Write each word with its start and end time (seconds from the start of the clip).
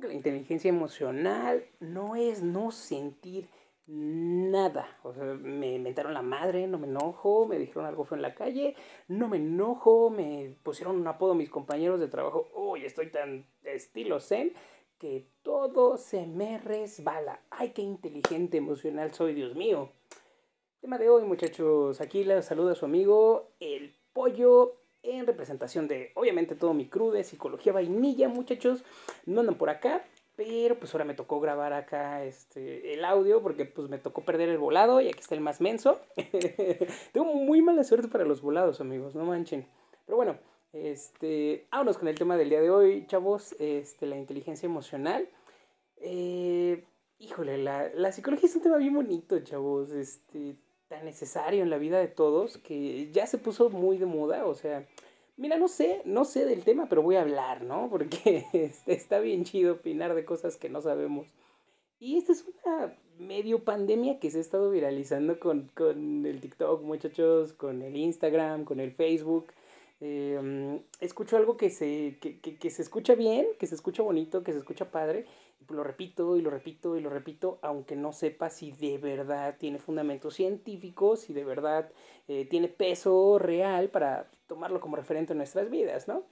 que 0.00 0.08
la 0.08 0.14
inteligencia 0.14 0.68
emocional 0.68 1.64
no 1.80 2.16
es 2.16 2.42
no 2.42 2.70
sentir 2.70 3.48
nada. 3.86 4.98
O 5.02 5.12
sea, 5.12 5.24
me 5.24 5.74
inventaron 5.74 6.14
la 6.14 6.22
madre, 6.22 6.66
no 6.66 6.78
me 6.78 6.86
enojo, 6.86 7.46
me 7.46 7.58
dijeron 7.58 7.86
algo 7.86 8.04
feo 8.04 8.16
en 8.16 8.22
la 8.22 8.34
calle, 8.34 8.74
no 9.08 9.28
me 9.28 9.36
enojo, 9.36 10.10
me 10.10 10.56
pusieron 10.62 10.96
un 10.96 11.06
apodo 11.06 11.34
mis 11.34 11.50
compañeros 11.50 12.00
de 12.00 12.08
trabajo, 12.08 12.48
uy, 12.54 12.84
estoy 12.84 13.10
tan 13.10 13.46
estilo 13.62 14.20
zen 14.20 14.52
que 14.98 15.28
todo 15.42 15.98
se 15.98 16.26
me 16.26 16.58
resbala. 16.58 17.40
Ay, 17.50 17.70
qué 17.70 17.82
inteligente 17.82 18.56
emocional 18.56 19.12
soy, 19.12 19.34
Dios 19.34 19.54
mío. 19.54 19.90
Tema 20.80 20.98
de 20.98 21.08
hoy, 21.08 21.24
muchachos. 21.24 22.00
Aquí 22.00 22.24
les 22.24 22.44
saluda 22.44 22.74
su 22.74 22.84
amigo 22.84 23.50
el 23.60 23.94
pollo 24.12 24.83
en 25.04 25.26
representación 25.26 25.86
de, 25.86 26.10
obviamente, 26.14 26.56
todo 26.56 26.74
mi 26.74 26.88
crew 26.88 27.10
de 27.10 27.22
psicología 27.22 27.72
vainilla, 27.72 28.28
muchachos. 28.28 28.84
No 29.26 29.40
andan 29.40 29.56
por 29.56 29.70
acá, 29.70 30.02
pero 30.36 30.78
pues 30.78 30.92
ahora 30.94 31.04
me 31.04 31.14
tocó 31.14 31.40
grabar 31.40 31.72
acá 31.72 32.24
este, 32.24 32.94
el 32.94 33.04
audio 33.04 33.42
porque 33.42 33.66
pues 33.66 33.88
me 33.88 33.98
tocó 33.98 34.22
perder 34.22 34.48
el 34.48 34.58
volado 34.58 35.00
y 35.00 35.08
aquí 35.08 35.20
está 35.20 35.34
el 35.34 35.40
más 35.40 35.60
menso. 35.60 36.00
Tengo 37.12 37.26
muy 37.26 37.62
mala 37.62 37.84
suerte 37.84 38.08
para 38.08 38.24
los 38.24 38.42
volados, 38.42 38.80
amigos, 38.80 39.14
no 39.14 39.24
manchen. 39.24 39.66
Pero 40.06 40.16
bueno, 40.16 40.38
este, 40.72 41.66
vámonos 41.70 41.98
con 41.98 42.08
el 42.08 42.18
tema 42.18 42.36
del 42.36 42.48
día 42.48 42.60
de 42.60 42.70
hoy, 42.70 43.06
chavos, 43.06 43.54
este, 43.60 44.06
la 44.06 44.16
inteligencia 44.16 44.66
emocional. 44.66 45.28
Eh, 45.98 46.84
híjole, 47.18 47.58
la, 47.58 47.90
la, 47.94 48.10
psicología 48.10 48.48
es 48.48 48.56
un 48.56 48.62
tema 48.62 48.76
bien 48.78 48.94
bonito, 48.94 49.38
chavos, 49.40 49.92
este, 49.92 50.56
tan 50.88 51.04
necesario 51.04 51.62
en 51.62 51.70
la 51.70 51.78
vida 51.78 51.98
de 51.98 52.08
todos 52.08 52.58
que 52.58 53.10
ya 53.12 53.26
se 53.26 53.38
puso 53.38 53.70
muy 53.70 53.98
de 53.98 54.06
moda, 54.06 54.46
o 54.46 54.54
sea, 54.54 54.86
Mira, 55.36 55.58
no 55.58 55.66
sé, 55.66 56.00
no 56.04 56.24
sé 56.24 56.44
del 56.44 56.62
tema, 56.62 56.88
pero 56.88 57.02
voy 57.02 57.16
a 57.16 57.22
hablar, 57.22 57.62
¿no? 57.64 57.88
Porque 57.90 58.46
este, 58.52 58.92
está 58.92 59.18
bien 59.18 59.44
chido 59.44 59.74
opinar 59.74 60.14
de 60.14 60.24
cosas 60.24 60.56
que 60.56 60.68
no 60.68 60.80
sabemos. 60.80 61.26
Y 61.98 62.18
esta 62.18 62.32
es 62.32 62.44
una 62.64 62.96
medio 63.18 63.64
pandemia 63.64 64.20
que 64.20 64.30
se 64.30 64.38
ha 64.38 64.40
estado 64.40 64.70
viralizando 64.70 65.38
con, 65.40 65.70
el 66.26 66.40
TikTok, 66.40 66.82
muchachos, 66.82 67.52
con 67.52 67.82
el 67.82 67.96
Instagram, 67.96 68.64
con 68.64 68.78
el 68.78 68.92
Facebook. 68.92 69.52
Em, 70.00 70.80
escucho 71.00 71.36
algo 71.36 71.56
que 71.56 71.70
se, 71.70 72.18
que, 72.20 72.38
que 72.38 72.70
se 72.70 72.82
escucha 72.82 73.14
bien, 73.14 73.46
que 73.58 73.66
se 73.66 73.74
escucha 73.74 74.02
bonito, 74.02 74.44
que 74.44 74.52
se 74.52 74.58
escucha 74.58 74.90
padre, 74.90 75.26
lo 75.68 75.84
repito 75.84 76.36
y 76.36 76.42
lo 76.42 76.50
repito 76.50 76.96
y 76.96 77.00
lo 77.00 77.10
repito, 77.10 77.58
aunque 77.62 77.96
no 77.96 78.12
sepa 78.12 78.50
si 78.50 78.72
de 78.72 78.98
verdad 78.98 79.56
tiene 79.58 79.78
fundamentos 79.78 80.34
científicos, 80.34 81.20
si 81.20 81.32
de 81.32 81.44
verdad 81.44 81.90
eh, 82.28 82.46
tiene 82.46 82.68
peso 82.68 83.38
real 83.38 83.88
para 83.88 84.30
tomarlo 84.46 84.80
como 84.80 84.96
referente 84.96 85.32
en 85.32 85.38
nuestras 85.38 85.70
vidas, 85.70 86.08
¿no? 86.08 86.24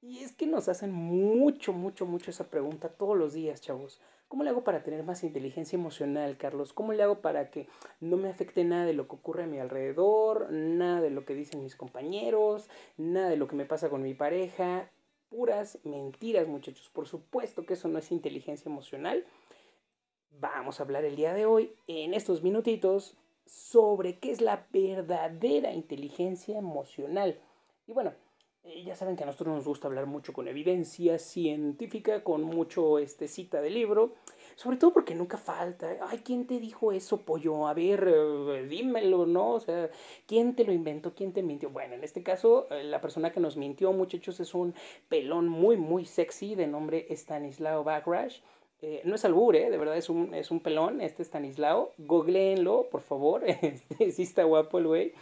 Y 0.00 0.18
es 0.18 0.32
que 0.32 0.46
nos 0.46 0.68
hacen 0.68 0.92
mucho, 0.92 1.72
mucho, 1.72 2.06
mucho 2.06 2.30
esa 2.30 2.48
pregunta 2.48 2.88
todos 2.88 3.18
los 3.18 3.32
días, 3.32 3.60
chavos. 3.60 4.00
¿Cómo 4.28 4.44
le 4.44 4.50
hago 4.50 4.62
para 4.62 4.82
tener 4.82 5.02
más 5.04 5.24
inteligencia 5.24 5.76
emocional, 5.76 6.36
Carlos? 6.36 6.74
¿Cómo 6.74 6.92
le 6.92 7.02
hago 7.02 7.20
para 7.20 7.50
que 7.50 7.66
no 8.00 8.18
me 8.18 8.28
afecte 8.28 8.62
nada 8.62 8.84
de 8.84 8.92
lo 8.92 9.08
que 9.08 9.16
ocurre 9.16 9.44
a 9.44 9.46
mi 9.46 9.58
alrededor, 9.58 10.52
nada 10.52 11.00
de 11.00 11.10
lo 11.10 11.24
que 11.24 11.34
dicen 11.34 11.62
mis 11.62 11.74
compañeros, 11.74 12.68
nada 12.98 13.30
de 13.30 13.38
lo 13.38 13.48
que 13.48 13.56
me 13.56 13.64
pasa 13.64 13.88
con 13.88 14.02
mi 14.02 14.12
pareja? 14.12 14.90
Puras 15.28 15.78
mentiras, 15.84 16.46
muchachos. 16.48 16.90
Por 16.92 17.06
supuesto 17.06 17.64
que 17.64 17.74
eso 17.74 17.88
no 17.88 17.98
es 17.98 18.10
inteligencia 18.12 18.68
emocional. 18.68 19.24
Vamos 20.30 20.78
a 20.78 20.82
hablar 20.82 21.04
el 21.04 21.16
día 21.16 21.34
de 21.34 21.46
hoy, 21.46 21.72
en 21.86 22.14
estos 22.14 22.42
minutitos, 22.42 23.16
sobre 23.46 24.18
qué 24.18 24.30
es 24.30 24.40
la 24.40 24.66
verdadera 24.72 25.72
inteligencia 25.72 26.58
emocional. 26.58 27.40
Y 27.86 27.92
bueno, 27.92 28.12
eh, 28.64 28.84
ya 28.84 28.94
saben 28.94 29.16
que 29.16 29.22
a 29.22 29.26
nosotros 29.26 29.54
nos 29.54 29.64
gusta 29.64 29.88
hablar 29.88 30.06
mucho 30.06 30.32
con 30.32 30.46
evidencia 30.48 31.18
científica, 31.18 32.22
con 32.22 32.42
mucho 32.42 32.98
este, 32.98 33.26
cita 33.26 33.60
de 33.60 33.70
libro. 33.70 34.14
Sobre 34.58 34.76
todo 34.76 34.92
porque 34.92 35.14
nunca 35.14 35.36
falta. 35.38 35.98
Ay, 36.08 36.18
¿quién 36.24 36.44
te 36.44 36.58
dijo 36.58 36.90
eso, 36.90 37.18
pollo? 37.18 37.68
A 37.68 37.74
ver, 37.74 38.08
eh, 38.08 38.66
dímelo, 38.68 39.24
¿no? 39.24 39.52
O 39.52 39.60
sea, 39.60 39.88
¿quién 40.26 40.56
te 40.56 40.64
lo 40.64 40.72
inventó? 40.72 41.14
¿Quién 41.14 41.32
te 41.32 41.44
mintió? 41.44 41.70
Bueno, 41.70 41.94
en 41.94 42.02
este 42.02 42.24
caso, 42.24 42.66
eh, 42.72 42.82
la 42.82 43.00
persona 43.00 43.30
que 43.30 43.38
nos 43.38 43.56
mintió, 43.56 43.92
muchachos, 43.92 44.40
es 44.40 44.54
un 44.54 44.74
pelón 45.08 45.48
muy, 45.48 45.76
muy 45.76 46.06
sexy 46.06 46.56
de 46.56 46.66
nombre 46.66 47.06
Stanislao 47.10 47.84
Backrash. 47.84 48.40
Eh, 48.82 49.00
no 49.04 49.14
es 49.14 49.24
albur, 49.24 49.54
¿eh? 49.54 49.70
de 49.70 49.78
verdad 49.78 49.96
es 49.96 50.08
un, 50.10 50.34
es 50.34 50.50
un 50.50 50.58
pelón, 50.58 51.02
este 51.02 51.22
Stanislao. 51.22 51.92
Googleenlo, 51.96 52.88
por 52.90 53.02
favor. 53.02 53.44
Este, 53.62 54.10
sí 54.10 54.22
está 54.24 54.42
guapo 54.42 54.78
el 54.78 54.88
güey. 54.88 55.12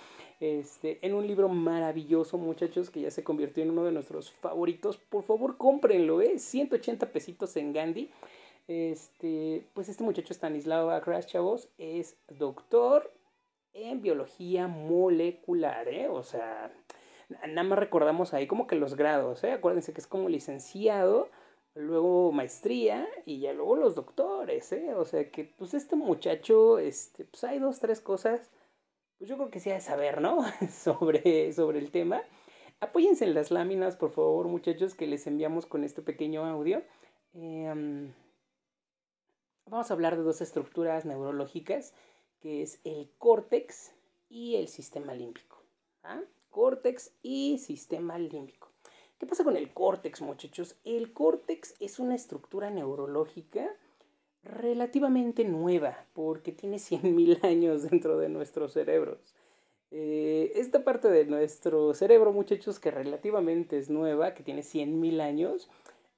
Este, 0.40 0.98
en 1.02 1.12
un 1.12 1.26
libro 1.26 1.50
maravilloso, 1.50 2.38
muchachos, 2.38 2.88
que 2.88 3.02
ya 3.02 3.10
se 3.10 3.22
convirtió 3.22 3.62
en 3.62 3.72
uno 3.72 3.84
de 3.84 3.92
nuestros 3.92 4.32
favoritos. 4.32 4.96
Por 4.96 5.24
favor, 5.24 5.58
cómprenlo, 5.58 6.22
¿eh? 6.22 6.38
180 6.38 7.12
pesitos 7.12 7.54
en 7.58 7.74
Gandhi. 7.74 8.10
Este, 8.68 9.68
pues 9.74 9.88
este 9.88 10.02
muchacho 10.02 10.34
Stanislao 10.34 11.00
Crash, 11.02 11.26
chavos, 11.26 11.68
es 11.78 12.16
doctor 12.28 13.12
en 13.72 14.02
biología 14.02 14.66
molecular, 14.66 15.88
¿eh? 15.88 16.08
O 16.08 16.22
sea, 16.24 16.72
nada 17.28 17.62
más 17.62 17.78
recordamos 17.78 18.34
ahí 18.34 18.46
como 18.46 18.66
que 18.66 18.74
los 18.74 18.96
grados, 18.96 19.44
¿eh? 19.44 19.52
Acuérdense 19.52 19.92
que 19.92 20.00
es 20.00 20.08
como 20.08 20.28
licenciado, 20.28 21.28
luego 21.74 22.32
maestría 22.32 23.06
y 23.24 23.38
ya 23.40 23.52
luego 23.52 23.76
los 23.76 23.94
doctores, 23.94 24.72
¿eh? 24.72 24.94
O 24.94 25.04
sea 25.04 25.30
que, 25.30 25.44
pues 25.44 25.74
este 25.74 25.94
muchacho, 25.94 26.78
este, 26.78 27.24
pues 27.24 27.44
hay 27.44 27.60
dos, 27.60 27.78
tres 27.78 28.00
cosas, 28.00 28.50
pues 29.18 29.30
yo 29.30 29.36
creo 29.36 29.50
que 29.50 29.60
sí 29.60 29.70
ha 29.70 29.74
de 29.74 29.80
saber, 29.80 30.20
¿no? 30.20 30.38
sobre, 30.72 31.52
sobre 31.52 31.78
el 31.78 31.92
tema. 31.92 32.22
Apóyense 32.80 33.24
en 33.24 33.34
las 33.34 33.52
láminas, 33.52 33.96
por 33.96 34.10
favor, 34.10 34.48
muchachos, 34.48 34.94
que 34.94 35.06
les 35.06 35.26
enviamos 35.26 35.66
con 35.66 35.84
este 35.84 36.02
pequeño 36.02 36.44
audio. 36.44 36.82
Eh, 37.34 38.12
vamos 39.66 39.90
a 39.90 39.94
hablar 39.94 40.16
de 40.16 40.22
dos 40.22 40.40
estructuras 40.40 41.04
neurológicas, 41.04 41.92
que 42.40 42.62
es 42.62 42.80
el 42.84 43.10
córtex 43.18 43.92
y 44.28 44.56
el 44.56 44.68
sistema 44.68 45.14
límbico. 45.14 45.62
¿ah? 46.04 46.20
Córtex 46.50 47.12
y 47.22 47.58
sistema 47.58 48.18
límbico. 48.18 48.68
¿Qué 49.18 49.26
pasa 49.26 49.44
con 49.44 49.56
el 49.56 49.72
córtex, 49.72 50.20
muchachos? 50.20 50.76
El 50.84 51.12
córtex 51.12 51.74
es 51.80 51.98
una 51.98 52.14
estructura 52.14 52.70
neurológica 52.70 53.68
relativamente 54.42 55.44
nueva, 55.44 56.06
porque 56.12 56.52
tiene 56.52 56.76
100.000 56.76 57.42
años 57.44 57.82
dentro 57.90 58.18
de 58.18 58.28
nuestros 58.28 58.72
cerebros. 58.72 59.18
Eh, 59.90 60.52
esta 60.56 60.84
parte 60.84 61.08
de 61.08 61.24
nuestro 61.24 61.94
cerebro, 61.94 62.32
muchachos, 62.32 62.78
que 62.78 62.90
relativamente 62.90 63.78
es 63.78 63.88
nueva, 63.88 64.34
que 64.34 64.42
tiene 64.42 64.62
100.000 64.62 65.20
años, 65.20 65.70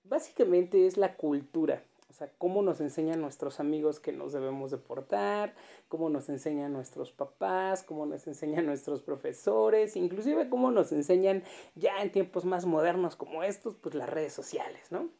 básicamente 0.04 0.87
es 0.87 0.97
la 0.97 1.16
cultura. 1.16 1.84
O 2.08 2.14
sea, 2.14 2.32
cómo 2.38 2.62
nos 2.62 2.80
enseñan 2.80 3.20
nuestros 3.20 3.60
amigos 3.60 4.00
que 4.00 4.12
nos 4.12 4.32
debemos 4.32 4.70
de 4.70 4.78
portar, 4.78 5.54
cómo 5.88 6.08
nos 6.08 6.28
enseñan 6.30 6.72
nuestros 6.72 7.12
papás, 7.12 7.82
cómo 7.82 8.06
nos 8.06 8.26
enseñan 8.26 8.64
nuestros 8.64 9.02
profesores, 9.02 9.94
inclusive 9.94 10.48
cómo 10.48 10.70
nos 10.70 10.91
enseñan 10.92 11.44
ya 11.74 12.00
en 12.00 12.10
tiempos 12.10 12.46
más 12.46 12.64
modernos 12.64 13.14
como 13.14 13.42
estos, 13.42 13.76
pues 13.76 13.94
las 13.94 14.08
redes 14.08 14.32
sociales, 14.32 14.91
¿no? 14.91 15.10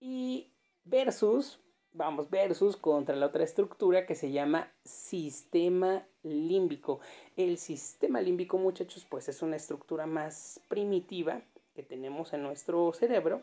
Y 0.00 0.52
versus, 0.84 1.60
vamos, 1.92 2.28
versus 2.28 2.76
contra 2.76 3.16
la 3.16 3.26
otra 3.26 3.42
estructura 3.42 4.04
que 4.04 4.14
se 4.14 4.30
llama 4.30 4.70
sistema 4.84 6.06
límbico. 6.22 7.00
El 7.36 7.56
sistema 7.56 8.20
límbico, 8.20 8.58
muchachos, 8.58 9.06
pues 9.08 9.28
es 9.28 9.40
una 9.40 9.56
estructura 9.56 10.06
más 10.06 10.60
primitiva 10.68 11.42
que 11.74 11.82
tenemos 11.82 12.34
en 12.34 12.42
nuestro 12.42 12.92
cerebro. 12.92 13.42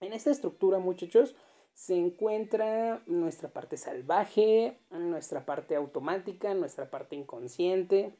En 0.00 0.14
esta 0.14 0.30
estructura, 0.30 0.78
muchachos, 0.78 1.34
se 1.80 1.96
encuentra 1.96 3.02
nuestra 3.06 3.48
parte 3.48 3.78
salvaje, 3.78 4.76
nuestra 4.90 5.46
parte 5.46 5.76
automática, 5.76 6.52
nuestra 6.52 6.90
parte 6.90 7.16
inconsciente, 7.16 8.12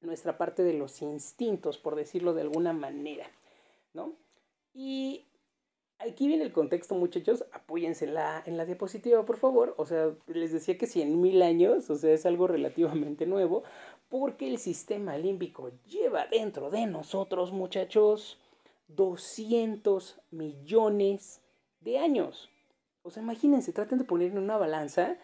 nuestra 0.00 0.38
parte 0.38 0.62
de 0.62 0.72
los 0.72 1.02
instintos, 1.02 1.76
por 1.76 1.96
decirlo 1.96 2.34
de 2.34 2.42
alguna 2.42 2.72
manera, 2.72 3.26
¿no? 3.94 4.12
Y 4.74 5.26
aquí 5.98 6.28
viene 6.28 6.44
el 6.44 6.52
contexto, 6.52 6.94
muchachos, 6.94 7.44
apóyense 7.50 8.04
en 8.04 8.14
la, 8.14 8.44
en 8.46 8.56
la 8.56 8.64
diapositiva, 8.64 9.24
por 9.26 9.38
favor. 9.38 9.74
O 9.76 9.84
sea, 9.84 10.14
les 10.28 10.52
decía 10.52 10.78
que 10.78 10.86
100 10.86 11.20
mil 11.20 11.42
años, 11.42 11.90
o 11.90 11.96
sea, 11.96 12.12
es 12.12 12.26
algo 12.26 12.46
relativamente 12.46 13.26
nuevo, 13.26 13.64
porque 14.08 14.46
el 14.48 14.58
sistema 14.58 15.18
límbico 15.18 15.72
lleva 15.84 16.28
dentro 16.28 16.70
de 16.70 16.86
nosotros, 16.86 17.50
muchachos, 17.50 18.38
200 18.86 20.20
millones 20.30 21.40
de 21.80 21.98
años. 21.98 22.51
O 23.02 23.10
sea, 23.10 23.22
imagínense, 23.22 23.72
traten 23.72 23.98
de 23.98 24.04
poner 24.04 24.30
en 24.30 24.38
una 24.38 24.56
balanza 24.56 25.16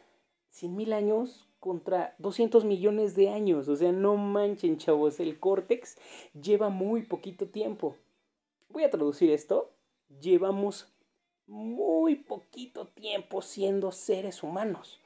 100 0.50 0.76
mil 0.76 0.92
años 0.92 1.48
contra 1.60 2.14
200 2.18 2.64
millones 2.64 3.14
de 3.14 3.30
años. 3.30 3.68
O 3.68 3.76
sea, 3.76 3.92
no 3.92 4.16
manchen, 4.16 4.78
chavos, 4.78 5.20
el 5.20 5.38
córtex 5.38 5.96
lleva 6.40 6.68
muy 6.68 7.02
poquito 7.02 7.48
tiempo. 7.48 7.96
Voy 8.68 8.84
a 8.84 8.90
traducir 8.90 9.30
esto. 9.30 9.70
Llevamos 10.20 10.92
muy 11.46 12.16
poquito 12.16 12.86
tiempo 12.88 13.42
siendo 13.42 13.92
seres 13.92 14.42
humanos. 14.42 15.00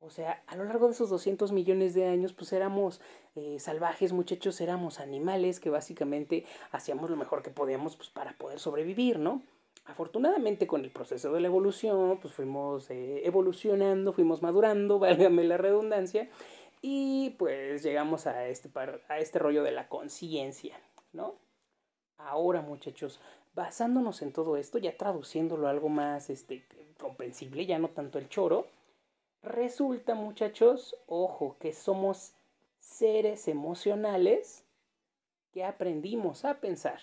O 0.00 0.10
sea, 0.10 0.42
a 0.48 0.56
lo 0.56 0.64
largo 0.64 0.86
de 0.86 0.94
esos 0.94 1.10
200 1.10 1.52
millones 1.52 1.94
de 1.94 2.06
años, 2.08 2.32
pues 2.32 2.52
éramos 2.52 3.00
eh, 3.36 3.58
salvajes, 3.60 4.12
muchachos, 4.12 4.60
éramos 4.60 4.98
animales 4.98 5.60
que 5.60 5.70
básicamente 5.70 6.44
hacíamos 6.72 7.08
lo 7.08 7.16
mejor 7.16 7.44
que 7.44 7.50
podíamos 7.50 7.94
pues, 7.96 8.10
para 8.10 8.36
poder 8.36 8.58
sobrevivir, 8.58 9.20
¿no? 9.20 9.42
Afortunadamente 9.84 10.66
con 10.66 10.84
el 10.84 10.90
proceso 10.90 11.32
de 11.32 11.40
la 11.40 11.48
evolución, 11.48 12.18
pues 12.20 12.34
fuimos 12.34 12.90
eh, 12.90 13.26
evolucionando, 13.26 14.12
fuimos 14.12 14.42
madurando, 14.42 14.98
válgame 14.98 15.44
la 15.44 15.56
redundancia, 15.56 16.28
y 16.80 17.30
pues 17.38 17.82
llegamos 17.82 18.26
a 18.26 18.48
este, 18.48 18.70
a 19.08 19.18
este 19.18 19.38
rollo 19.38 19.62
de 19.62 19.72
la 19.72 19.88
conciencia, 19.88 20.80
¿no? 21.12 21.36
Ahora, 22.18 22.60
muchachos, 22.60 23.20
basándonos 23.54 24.22
en 24.22 24.32
todo 24.32 24.56
esto, 24.56 24.78
ya 24.78 24.96
traduciéndolo 24.96 25.66
a 25.66 25.70
algo 25.70 25.88
más 25.88 26.30
este, 26.30 26.64
comprensible, 26.98 27.66
ya 27.66 27.78
no 27.78 27.88
tanto 27.88 28.18
el 28.18 28.28
choro, 28.28 28.66
resulta, 29.42 30.14
muchachos, 30.14 30.96
ojo, 31.06 31.56
que 31.58 31.72
somos 31.72 32.34
seres 32.78 33.48
emocionales 33.48 34.64
que 35.52 35.64
aprendimos 35.64 36.44
a 36.44 36.60
pensar. 36.60 37.00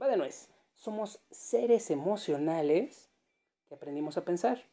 Va 0.00 0.08
de 0.08 0.16
nuez 0.16 0.49
somos 0.80 1.20
seres 1.30 1.90
emocionales 1.90 3.10
que 3.68 3.74
aprendimos 3.74 4.16
a 4.16 4.24
pensar. 4.24 4.64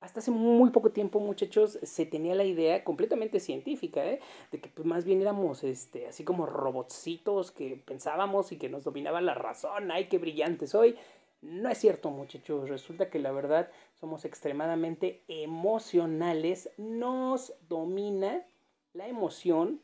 Hasta 0.00 0.18
hace 0.18 0.32
muy 0.32 0.70
poco 0.70 0.90
tiempo, 0.90 1.20
muchachos, 1.20 1.78
se 1.82 2.04
tenía 2.04 2.34
la 2.34 2.44
idea 2.44 2.84
completamente 2.84 3.40
científica, 3.40 4.04
¿eh? 4.04 4.20
de 4.50 4.60
que 4.60 4.68
pues, 4.68 4.84
más 4.84 5.04
bien 5.04 5.22
éramos 5.22 5.62
este, 5.62 6.08
así 6.08 6.24
como 6.24 6.44
robotcitos 6.44 7.52
que 7.52 7.80
pensábamos 7.86 8.52
y 8.52 8.58
que 8.58 8.68
nos 8.68 8.84
dominaba 8.84 9.20
la 9.20 9.34
razón. 9.34 9.90
¡Ay, 9.92 10.08
qué 10.08 10.18
brillante 10.18 10.66
soy! 10.66 10.96
No 11.40 11.70
es 11.70 11.78
cierto, 11.78 12.10
muchachos. 12.10 12.68
Resulta 12.68 13.08
que 13.08 13.20
la 13.20 13.30
verdad 13.30 13.70
somos 13.94 14.24
extremadamente 14.24 15.22
emocionales. 15.28 16.70
Nos 16.78 17.54
domina 17.68 18.44
la 18.92 19.06
emoción 19.06 19.80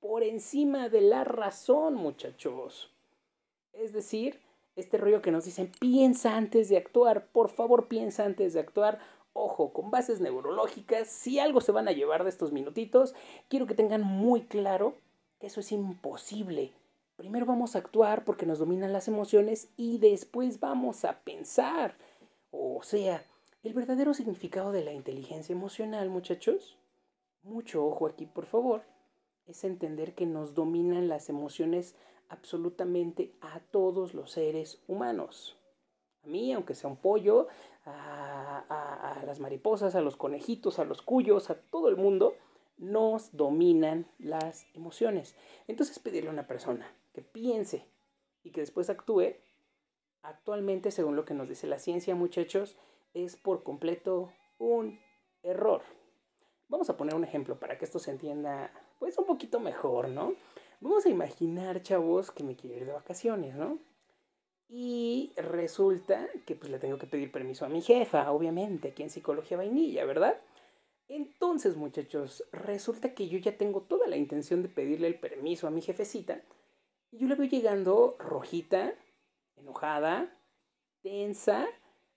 por 0.00 0.22
encima 0.22 0.88
de 0.88 1.00
la 1.00 1.24
razón, 1.24 1.94
muchachos. 1.94 2.92
Es 3.72 3.92
decir, 3.92 4.43
este 4.76 4.98
rollo 4.98 5.22
que 5.22 5.30
nos 5.30 5.44
dicen, 5.44 5.70
piensa 5.80 6.36
antes 6.36 6.68
de 6.68 6.76
actuar, 6.76 7.26
por 7.28 7.48
favor 7.48 7.88
piensa 7.88 8.24
antes 8.24 8.52
de 8.52 8.60
actuar. 8.60 8.98
Ojo, 9.32 9.72
con 9.72 9.90
bases 9.90 10.20
neurológicas, 10.20 11.08
si 11.08 11.38
algo 11.38 11.60
se 11.60 11.72
van 11.72 11.88
a 11.88 11.92
llevar 11.92 12.22
de 12.22 12.30
estos 12.30 12.52
minutitos, 12.52 13.14
quiero 13.48 13.66
que 13.66 13.74
tengan 13.74 14.02
muy 14.02 14.42
claro 14.42 14.94
que 15.40 15.48
eso 15.48 15.60
es 15.60 15.72
imposible. 15.72 16.72
Primero 17.16 17.46
vamos 17.46 17.74
a 17.74 17.78
actuar 17.78 18.24
porque 18.24 18.46
nos 18.46 18.58
dominan 18.58 18.92
las 18.92 19.08
emociones 19.08 19.68
y 19.76 19.98
después 19.98 20.60
vamos 20.60 21.04
a 21.04 21.20
pensar. 21.20 21.96
O 22.50 22.82
sea, 22.82 23.24
el 23.62 23.74
verdadero 23.74 24.14
significado 24.14 24.72
de 24.72 24.84
la 24.84 24.92
inteligencia 24.92 25.52
emocional, 25.52 26.10
muchachos, 26.10 26.76
mucho 27.42 27.86
ojo 27.86 28.06
aquí, 28.06 28.26
por 28.26 28.46
favor, 28.46 28.82
es 29.46 29.64
entender 29.64 30.14
que 30.14 30.26
nos 30.26 30.54
dominan 30.54 31.08
las 31.08 31.28
emociones 31.28 31.94
absolutamente 32.28 33.32
a 33.40 33.60
todos 33.60 34.14
los 34.14 34.30
seres 34.32 34.82
humanos. 34.88 35.56
A 36.24 36.26
mí, 36.26 36.52
aunque 36.52 36.74
sea 36.74 36.88
un 36.88 36.96
pollo, 36.96 37.48
a, 37.84 39.22
las 39.26 39.40
mariposas, 39.40 39.94
a 39.94 40.00
los 40.00 40.16
conejitos, 40.16 40.78
a 40.78 40.84
los 40.84 41.02
cuyos, 41.02 41.50
a 41.50 41.54
todo 41.54 41.88
el 41.88 41.96
mundo, 41.96 42.34
nos 42.78 43.36
dominan 43.36 44.06
las 44.18 44.66
emociones. 44.74 45.36
Entonces 45.68 45.98
pedirle 45.98 46.30
a 46.30 46.32
una 46.32 46.46
persona 46.46 46.90
que 47.12 47.22
piense 47.22 47.86
y 48.42 48.50
que 48.50 48.60
después 48.60 48.90
actúe, 48.90 49.34
actualmente, 50.22 50.90
según 50.90 51.16
lo 51.16 51.24
que 51.24 51.34
nos 51.34 51.48
dice 51.48 51.66
la 51.66 51.78
ciencia, 51.78 52.14
muchachos, 52.14 52.76
es 53.12 53.36
por 53.36 53.62
completo 53.62 54.32
un 54.58 54.98
error. 55.42 55.82
Vamos 56.68 56.88
a 56.88 56.96
poner 56.96 57.14
un 57.14 57.24
ejemplo 57.24 57.60
para 57.60 57.78
que 57.78 57.84
esto 57.84 57.98
se 57.98 58.10
entienda 58.10 58.72
pues 58.98 59.18
un 59.18 59.26
poquito 59.26 59.60
mejor, 59.60 60.08
¿no? 60.08 60.34
Vamos 60.80 61.06
a 61.06 61.10
imaginar, 61.10 61.82
chavos, 61.82 62.30
que 62.30 62.44
me 62.44 62.56
quiero 62.56 62.76
ir 62.76 62.86
de 62.86 62.92
vacaciones, 62.92 63.54
¿no? 63.54 63.78
Y 64.68 65.32
resulta 65.36 66.28
que 66.46 66.54
pues 66.54 66.70
le 66.70 66.78
tengo 66.78 66.98
que 66.98 67.06
pedir 67.06 67.30
permiso 67.30 67.64
a 67.64 67.68
mi 67.68 67.80
jefa, 67.80 68.30
obviamente, 68.32 68.88
aquí 68.88 69.02
en 69.02 69.10
Psicología 69.10 69.56
Vainilla, 69.56 70.04
¿verdad? 70.04 70.40
Entonces, 71.08 71.76
muchachos, 71.76 72.44
resulta 72.50 73.14
que 73.14 73.28
yo 73.28 73.38
ya 73.38 73.56
tengo 73.56 73.82
toda 73.82 74.06
la 74.06 74.16
intención 74.16 74.62
de 74.62 74.68
pedirle 74.68 75.06
el 75.06 75.20
permiso 75.20 75.66
a 75.66 75.70
mi 75.70 75.82
jefecita. 75.82 76.42
Y 77.10 77.18
yo 77.18 77.28
la 77.28 77.34
veo 77.34 77.46
llegando 77.46 78.16
rojita, 78.18 78.94
enojada, 79.56 80.36
tensa 81.02 81.66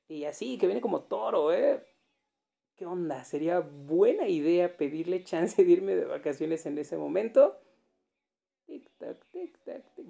y 0.08 0.24
así, 0.24 0.58
que 0.58 0.68
viene 0.68 0.82
como 0.82 1.02
toro, 1.02 1.54
¿eh? 1.54 1.86
¿Qué 2.78 2.86
onda? 2.86 3.24
¿Sería 3.24 3.60
buena 3.60 4.28
idea 4.28 4.78
pedirle 4.78 5.24
chance 5.24 5.64
de 5.64 5.72
irme 5.72 5.96
de 5.96 6.06
vacaciones 6.06 6.64
en 6.68 6.78
ese 6.78 6.96
momento? 6.96 7.58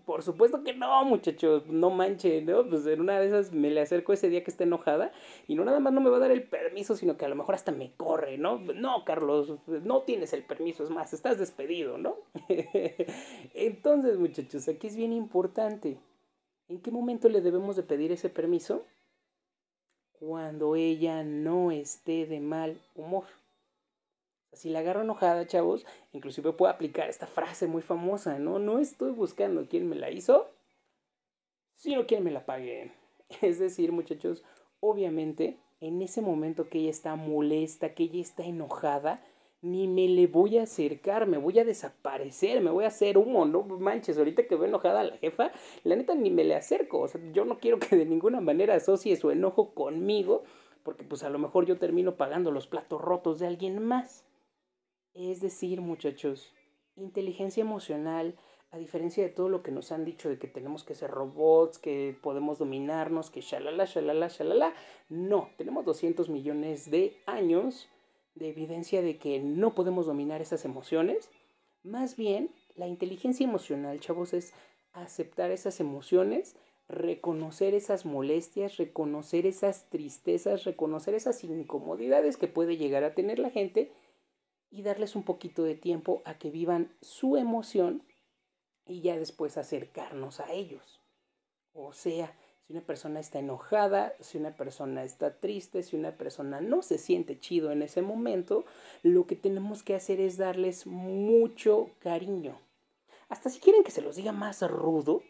Por 0.06 0.22
supuesto 0.22 0.64
que 0.64 0.74
no, 0.74 1.06
muchachos, 1.06 1.66
no 1.68 1.92
manche, 1.92 2.42
¿no? 2.42 2.68
Pues 2.68 2.86
en 2.88 3.00
una 3.00 3.22
de 3.22 3.28
esas 3.28 3.54
me 3.54 3.70
le 3.72 3.80
acerco 3.80 4.12
ese 4.12 4.30
día 4.30 4.44
que 4.44 4.52
esté 4.52 4.66
enojada 4.66 5.14
y 5.48 5.56
no 5.56 5.64
nada 5.64 5.80
más 5.80 5.94
no 5.94 6.02
me 6.02 6.10
va 6.10 6.18
a 6.18 6.22
dar 6.22 6.32
el 6.32 6.44
permiso, 6.44 6.98
sino 6.98 7.16
que 7.16 7.24
a 7.24 7.30
lo 7.30 7.36
mejor 7.36 7.56
hasta 7.56 7.72
me 7.72 7.94
corre, 7.96 8.38
¿no? 8.38 8.60
No, 8.60 9.06
Carlos, 9.06 9.60
no 9.68 10.02
tienes 10.02 10.34
el 10.34 10.44
permiso, 10.44 10.84
es 10.84 10.90
más, 10.90 11.14
estás 11.14 11.40
despedido, 11.40 11.98
¿no? 11.98 12.18
Entonces, 13.54 14.18
muchachos, 14.18 14.68
aquí 14.68 14.88
es 14.88 14.98
bien 14.98 15.14
importante. 15.14 16.00
¿En 16.68 16.82
qué 16.82 16.92
momento 16.92 17.30
le 17.30 17.40
debemos 17.40 17.78
de 17.78 17.84
pedir 17.84 18.12
ese 18.12 18.30
permiso? 18.30 18.84
Cuando 20.20 20.76
ella 20.76 21.24
no 21.24 21.72
esté 21.72 22.26
de 22.26 22.40
mal 22.40 22.82
humor. 22.96 23.26
Si 24.52 24.70
la 24.70 24.80
agarro 24.80 25.02
enojada, 25.02 25.46
chavos, 25.46 25.86
inclusive 26.14 26.54
puedo 26.54 26.72
aplicar 26.72 27.10
esta 27.10 27.28
frase 27.28 27.68
muy 27.68 27.84
famosa, 27.84 28.40
¿no? 28.40 28.58
No 28.58 28.80
estoy 28.80 29.12
buscando 29.12 29.68
quién 29.68 29.88
me 29.88 29.96
la 29.96 30.10
hizo, 30.10 30.50
sino 31.76 32.08
quién 32.08 32.24
me 32.24 32.32
la 32.32 32.46
pague. 32.46 32.92
Es 33.42 33.60
decir, 33.60 33.92
muchachos, 33.92 34.44
obviamente, 34.80 35.60
en 35.80 36.02
ese 36.02 36.22
momento 36.22 36.70
que 36.70 36.80
ella 36.80 36.90
está 36.90 37.16
molesta, 37.16 37.94
que 37.94 38.04
ella 38.04 38.22
está 38.22 38.44
enojada, 38.44 39.22
ni 39.62 39.88
me 39.88 40.08
le 40.08 40.28
voy 40.28 40.58
a 40.58 40.64
acercar, 40.64 41.28
me 41.28 41.38
voy 41.38 41.60
a 41.60 41.66
desaparecer, 41.66 42.62
me 42.62 42.70
voy 42.70 42.84
a 42.84 42.90
hacer 42.90 43.18
humo, 43.18 43.46
no 43.46 43.64
manches, 43.64 44.18
ahorita 44.18 44.48
que 44.48 44.56
veo 44.56 44.66
enojada 44.66 45.02
a 45.02 45.04
la 45.04 45.18
jefa, 45.18 45.52
la 45.84 45.96
neta 45.96 46.14
ni 46.16 46.30
me 46.30 46.44
le 46.44 46.56
acerco, 46.56 47.00
o 47.00 47.08
sea, 47.08 47.22
yo 47.32 47.46
no 47.46 47.60
quiero 47.60 47.80
que 47.80 47.96
de 47.96 48.06
ninguna 48.06 48.42
manera 48.42 48.76
asocie 48.76 49.16
su 49.16 49.32
enojo 49.32 49.74
conmigo, 49.74 50.44
porque 50.84 51.04
pues 51.04 51.24
a 51.24 51.30
lo 51.30 51.40
mejor 51.40 51.66
yo 51.66 51.78
termino 51.78 52.16
pagando 52.16 52.52
los 52.52 52.68
platos 52.68 53.02
rotos 53.02 53.40
de 53.40 53.48
alguien 53.48 53.84
más. 53.84 54.24
Es 55.14 55.42
decir, 55.42 55.82
muchachos, 55.82 56.54
inteligencia 56.96 57.62
emocional, 57.62 58.38
a 58.72 58.78
diferencia 58.78 59.24
de 59.24 59.30
todo 59.30 59.50
lo 59.50 59.64
que 59.64 59.72
nos 59.72 59.92
han 59.92 60.06
dicho 60.06 60.30
de 60.30 60.38
que 60.38 60.48
tenemos 60.48 60.84
que 60.84 60.96
ser 60.96 61.10
robots, 61.10 61.80
que 61.80 62.16
podemos 62.22 62.60
dominarnos, 62.60 63.32
que 63.32 63.42
shalala, 63.42 63.86
shalala, 63.86 64.28
shalala, 64.28 64.74
no, 65.10 65.50
tenemos 65.58 65.86
200 65.86 66.30
millones 66.30 66.92
de 66.92 67.18
años 67.26 67.90
de 68.38 68.50
evidencia 68.50 69.02
de 69.02 69.18
que 69.18 69.40
no 69.40 69.76
podemos 69.76 70.06
dominar 70.06 70.42
esas 70.42 70.66
emociones. 70.66 71.30
Más 71.84 72.16
bien, 72.16 72.50
la 72.76 72.88
inteligencia 72.88 73.46
emocional, 73.46 74.00
chavos, 74.00 74.34
es 74.34 74.54
aceptar 74.94 75.52
esas 75.52 75.80
emociones, 75.80 76.56
reconocer 76.88 77.74
esas 77.74 78.06
molestias, 78.06 78.78
reconocer 78.78 79.46
esas 79.46 79.90
tristezas, 79.90 80.64
reconocer 80.64 81.14
esas 81.14 81.44
incomodidades 81.44 82.38
que 82.38 82.48
puede 82.48 82.78
llegar 82.78 83.04
a 83.04 83.14
tener 83.14 83.40
la 83.40 83.50
gente 83.50 83.92
y 84.70 84.82
darles 84.82 85.16
un 85.16 85.24
poquito 85.24 85.64
de 85.64 85.76
tiempo 85.76 86.22
a 86.26 86.38
que 86.38 86.50
vivan 86.50 86.92
su 87.02 87.38
emoción 87.38 88.04
y 88.86 89.02
ya 89.02 89.18
después 89.18 89.58
acercarnos 89.58 90.40
a 90.40 90.52
ellos. 90.52 91.02
O 91.74 91.94
sea, 91.94 92.36
si 92.68 92.74
una 92.74 92.82
persona 92.82 93.22
está 93.22 93.40
enojada, 93.40 94.14
si 94.20 94.38
una 94.38 94.52
persona 94.52 95.06
está 95.06 95.40
triste, 95.40 95.84
si 95.84 95.96
una 95.96 96.12
persona 96.12 96.60
no 96.60 96.82
se 96.82 96.98
siente 96.98 97.40
chido 97.40 97.72
en 97.72 97.82
ese 97.82 98.02
momento, 98.02 98.66
lo 99.04 99.26
que 99.26 99.38
tenemos 99.38 99.84
que 99.84 99.96
hacer 99.96 100.20
es 100.20 100.36
darles 100.36 100.86
mucho 100.86 101.92
cariño. 102.00 102.60
Hasta 103.30 103.50
si 103.50 103.62
quieren 103.62 103.86
que 103.86 103.92
se 103.92 104.02
los 104.02 104.18
diga 104.18 104.34
más 104.34 104.62
rudo, 104.70 105.24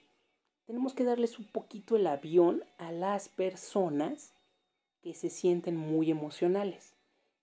tenemos 0.65 0.95
que 0.95 1.03
darles 1.03 1.37
un 1.37 1.45
poquito 1.45 1.95
el 1.95 2.07
avión 2.07 2.63
a 2.79 2.91
las 2.91 3.29
personas 3.29 4.33
que 5.03 5.13
se 5.13 5.29
sienten 5.29 5.77
muy 5.77 6.09
emocionales. 6.09 6.95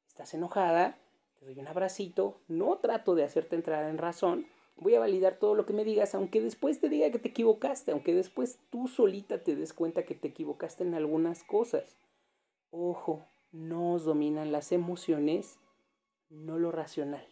Estás 0.08 0.34
enojada, 0.34 0.98
doy 1.40 1.60
un 1.60 1.68
abracito, 1.68 2.40
no 2.48 2.78
trato 2.78 3.14
de 3.14 3.22
hacerte 3.22 3.54
entrar 3.54 3.88
en 3.88 3.98
razón, 3.98 4.46
voy 4.76 4.94
a 4.94 5.00
validar 5.00 5.38
todo 5.38 5.54
lo 5.54 5.66
que 5.66 5.72
me 5.72 5.84
digas, 5.84 6.14
aunque 6.14 6.40
después 6.40 6.80
te 6.80 6.88
diga 6.88 7.10
que 7.10 7.18
te 7.18 7.28
equivocaste, 7.28 7.92
aunque 7.92 8.14
después 8.14 8.58
tú 8.70 8.88
solita 8.88 9.42
te 9.42 9.56
des 9.56 9.72
cuenta 9.72 10.04
que 10.04 10.14
te 10.14 10.28
equivocaste 10.28 10.84
en 10.84 10.94
algunas 10.94 11.44
cosas. 11.44 11.96
Ojo, 12.70 13.24
nos 13.52 14.04
dominan 14.04 14.52
las 14.52 14.72
emociones, 14.72 15.58
no 16.28 16.58
lo 16.58 16.72
racional. 16.72 17.26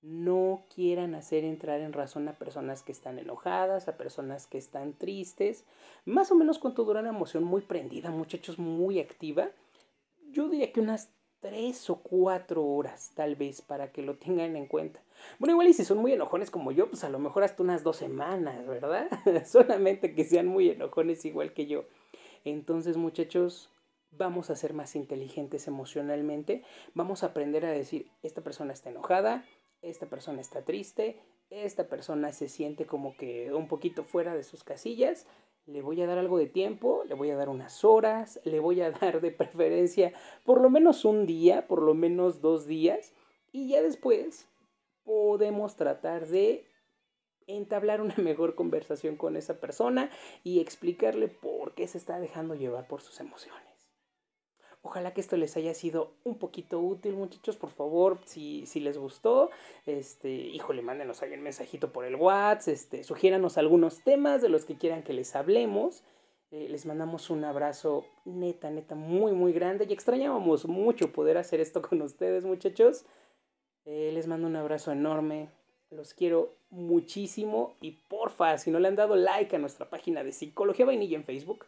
No 0.00 0.64
quieran 0.74 1.14
hacer 1.14 1.44
entrar 1.44 1.80
en 1.80 1.92
razón 1.92 2.26
a 2.26 2.36
personas 2.36 2.82
que 2.82 2.90
están 2.90 3.20
enojadas, 3.20 3.86
a 3.86 3.96
personas 3.96 4.48
que 4.48 4.58
están 4.58 4.94
tristes. 4.94 5.64
Más 6.04 6.32
o 6.32 6.34
menos 6.34 6.58
cuánto 6.58 6.84
dura 6.84 7.00
una 7.00 7.10
emoción 7.10 7.44
muy 7.44 7.60
prendida, 7.60 8.10
muchachos, 8.10 8.58
muy 8.58 8.98
activa. 8.98 9.50
Yo 10.30 10.48
diría 10.48 10.72
que 10.72 10.80
unas 10.80 11.10
tres 11.42 11.90
o 11.90 11.96
cuatro 11.96 12.64
horas, 12.64 13.10
tal 13.14 13.34
vez, 13.34 13.60
para 13.60 13.92
que 13.92 14.00
lo 14.00 14.16
tengan 14.16 14.56
en 14.56 14.66
cuenta. 14.66 15.02
Bueno, 15.38 15.52
igual 15.52 15.68
y 15.68 15.74
si 15.74 15.84
son 15.84 15.98
muy 15.98 16.12
enojones 16.12 16.50
como 16.50 16.72
yo, 16.72 16.88
pues 16.88 17.04
a 17.04 17.10
lo 17.10 17.18
mejor 17.18 17.42
hasta 17.42 17.62
unas 17.62 17.82
dos 17.82 17.96
semanas, 17.96 18.64
¿verdad? 18.66 19.08
Solamente 19.44 20.14
que 20.14 20.24
sean 20.24 20.46
muy 20.46 20.70
enojones 20.70 21.24
igual 21.24 21.52
que 21.52 21.66
yo. 21.66 21.84
Entonces, 22.44 22.96
muchachos, 22.96 23.70
vamos 24.12 24.50
a 24.50 24.56
ser 24.56 24.72
más 24.72 24.94
inteligentes 24.94 25.66
emocionalmente, 25.66 26.62
vamos 26.94 27.22
a 27.24 27.26
aprender 27.26 27.66
a 27.66 27.72
decir, 27.72 28.10
esta 28.22 28.40
persona 28.40 28.72
está 28.72 28.90
enojada, 28.90 29.44
esta 29.82 30.06
persona 30.06 30.40
está 30.40 30.62
triste, 30.62 31.18
esta 31.50 31.88
persona 31.88 32.32
se 32.32 32.48
siente 32.48 32.86
como 32.86 33.16
que 33.16 33.52
un 33.52 33.66
poquito 33.66 34.04
fuera 34.04 34.34
de 34.34 34.44
sus 34.44 34.62
casillas, 34.62 35.26
le 35.66 35.82
voy 35.82 36.00
a 36.02 36.06
dar 36.06 36.18
algo 36.18 36.38
de 36.38 36.46
tiempo, 36.46 37.04
le 37.06 37.14
voy 37.14 37.30
a 37.30 37.36
dar 37.36 37.48
unas 37.48 37.84
horas, 37.84 38.40
le 38.44 38.60
voy 38.60 38.80
a 38.80 38.90
dar 39.00 39.20
de 39.20 39.30
preferencia 39.30 40.12
por 40.44 40.60
lo 40.60 40.70
menos 40.70 41.04
un 41.04 41.26
día, 41.26 41.66
por 41.66 41.82
lo 41.82 41.94
menos 41.94 42.40
dos 42.40 42.66
días, 42.66 43.12
y 43.52 43.68
ya 43.68 43.82
después 43.82 44.48
podemos 45.04 45.76
tratar 45.76 46.26
de 46.26 46.66
entablar 47.46 48.00
una 48.00 48.14
mejor 48.18 48.54
conversación 48.54 49.16
con 49.16 49.36
esa 49.36 49.60
persona 49.60 50.10
y 50.44 50.60
explicarle 50.60 51.28
por 51.28 51.74
qué 51.74 51.86
se 51.86 51.98
está 51.98 52.18
dejando 52.20 52.54
llevar 52.54 52.86
por 52.88 53.00
sus 53.00 53.20
emociones. 53.20 53.71
Ojalá 54.84 55.14
que 55.14 55.20
esto 55.20 55.36
les 55.36 55.56
haya 55.56 55.74
sido 55.74 56.12
un 56.24 56.38
poquito 56.38 56.80
útil, 56.80 57.14
muchachos. 57.14 57.56
Por 57.56 57.70
favor, 57.70 58.18
si, 58.24 58.66
si 58.66 58.80
les 58.80 58.98
gustó, 58.98 59.50
este, 59.86 60.28
híjole, 60.28 60.82
mándenos 60.82 61.22
ahí 61.22 61.32
un 61.32 61.42
mensajito 61.42 61.92
por 61.92 62.04
el 62.04 62.16
WhatsApp, 62.16 62.74
este, 62.74 63.04
sugiéranos 63.04 63.58
algunos 63.58 64.02
temas 64.02 64.42
de 64.42 64.48
los 64.48 64.64
que 64.64 64.76
quieran 64.76 65.04
que 65.04 65.12
les 65.12 65.36
hablemos. 65.36 66.02
Eh, 66.50 66.68
les 66.68 66.84
mandamos 66.84 67.30
un 67.30 67.44
abrazo 67.44 68.04
neta, 68.24 68.70
neta, 68.70 68.96
muy, 68.96 69.32
muy 69.32 69.52
grande. 69.52 69.86
Y 69.88 69.92
extrañábamos 69.92 70.66
mucho 70.66 71.12
poder 71.12 71.38
hacer 71.38 71.60
esto 71.60 71.80
con 71.80 72.02
ustedes, 72.02 72.44
muchachos. 72.44 73.04
Eh, 73.84 74.10
les 74.12 74.26
mando 74.26 74.48
un 74.48 74.56
abrazo 74.56 74.90
enorme. 74.90 75.48
Los 75.90 76.12
quiero 76.12 76.56
muchísimo. 76.70 77.76
Y 77.80 77.92
porfa, 78.08 78.58
si 78.58 78.72
no 78.72 78.80
le 78.80 78.88
han 78.88 78.96
dado 78.96 79.14
like 79.14 79.54
a 79.54 79.60
nuestra 79.60 79.88
página 79.88 80.24
de 80.24 80.32
Psicología 80.32 80.84
Vainilla 80.86 81.16
en 81.16 81.24
Facebook, 81.24 81.64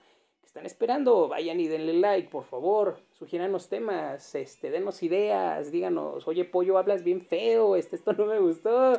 están 0.55 0.67
esperando? 0.67 1.27
Vayan 1.27 1.59
y 1.59 1.67
denle 1.67 1.95
like, 1.95 2.29
por 2.29 2.45
favor. 2.45 2.97
los 3.51 3.69
temas, 3.69 4.37
este, 4.37 4.71
denos 4.71 5.03
ideas, 5.03 5.73
díganos, 5.73 6.29
oye, 6.29 6.45
pollo, 6.45 6.79
hablas 6.79 7.03
bien 7.03 7.23
feo, 7.23 7.75
este, 7.75 7.97
esto 7.97 8.13
no 8.13 8.27
me 8.27 8.39
gustó. 8.39 8.93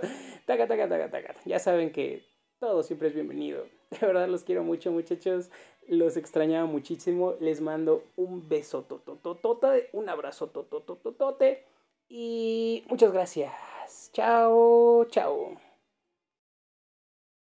Taca, 0.45 0.67
taca, 0.67 0.89
taca, 0.89 1.09
taca. 1.09 1.35
Ya 1.45 1.57
saben 1.59 1.93
que 1.93 2.23
todo 2.59 2.83
siempre 2.83 3.07
es 3.07 3.13
bienvenido. 3.13 3.63
De 3.89 4.05
verdad 4.05 4.27
los 4.27 4.43
quiero 4.43 4.63
mucho, 4.63 4.91
muchachos. 4.91 5.49
Los 5.87 6.17
extrañaba 6.17 6.65
muchísimo. 6.65 7.35
Les 7.39 7.61
mando 7.61 8.03
un 8.17 8.49
beso 8.49 8.81
totototote, 8.81 9.87
un 9.93 10.09
abrazo 10.09 10.47
totototote. 10.47 11.63
Y 12.09 12.83
muchas 12.89 13.13
gracias. 13.13 14.09
Chao, 14.11 15.05
chao. 15.05 15.64